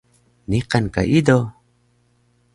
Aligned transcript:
Niqan 0.49 0.85
ka 0.93 1.01
ido? 1.19 1.37